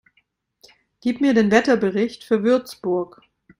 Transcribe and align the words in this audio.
Gib 1.01 1.21
mir 1.21 1.35
den 1.35 1.51
Wetterbericht 1.51 2.23
für 2.23 2.41
Würzburg 2.41 3.21